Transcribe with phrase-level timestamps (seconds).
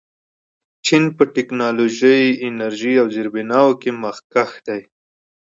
[0.85, 4.81] چین په ټیکنالوژۍ، انرژۍ او زیربناوو کې مخکښ دی.